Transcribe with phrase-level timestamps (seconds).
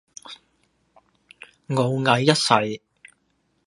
[1.75, 2.81] 傲睨一世